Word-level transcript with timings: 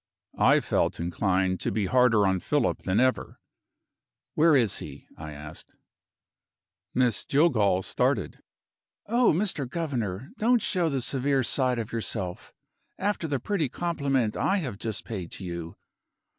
I 0.39 0.61
felt 0.61 0.99
inclined 0.99 1.59
to 1.59 1.71
be 1.71 1.85
harder 1.85 2.25
on 2.25 2.39
Philip 2.39 2.79
than 2.79 2.99
ever. 2.99 3.39
"Where 4.33 4.55
is 4.55 4.79
he?" 4.79 5.05
I 5.15 5.31
asked. 5.31 5.73
Miss 6.95 7.23
Jillgall 7.23 7.83
started. 7.83 8.39
"Oh, 9.05 9.31
Mr. 9.31 9.69
Governor, 9.69 10.31
don't 10.39 10.63
show 10.63 10.89
the 10.89 11.01
severe 11.01 11.43
side 11.43 11.77
of 11.77 11.91
yourself, 11.91 12.51
after 12.97 13.27
the 13.27 13.39
pretty 13.39 13.69
compliment 13.69 14.35
I 14.35 14.55
have 14.55 14.79
just 14.79 15.05
paid 15.05 15.29
to 15.33 15.45
you! 15.45 15.75